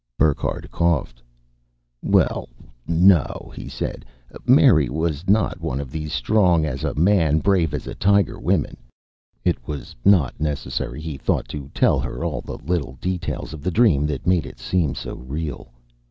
Burckhardt 0.17 0.71
coughed. 0.71 1.21
"Well, 2.01 2.49
no," 2.87 3.53
he 3.55 3.69
said. 3.69 4.03
Mary 4.47 4.89
was 4.89 5.29
not 5.29 5.61
one 5.61 5.79
of 5.79 5.91
these 5.91 6.11
strong 6.11 6.65
as 6.65 6.83
a 6.83 6.95
man, 6.95 7.37
brave 7.37 7.71
as 7.71 7.85
a 7.85 7.93
tiger 7.93 8.39
women. 8.39 8.77
It 9.45 9.67
was 9.67 9.95
not 10.03 10.39
necessary, 10.41 11.01
he 11.01 11.17
thought, 11.19 11.47
to 11.49 11.69
tell 11.75 11.99
her 11.99 12.23
all 12.23 12.41
the 12.41 12.57
little 12.57 12.97
details 12.99 13.53
of 13.53 13.61
the 13.61 13.69
dream 13.69 14.07
that 14.07 14.25
made 14.25 14.47
it 14.47 14.57
seem 14.57 14.95
so 14.95 15.17
real. 15.17 15.71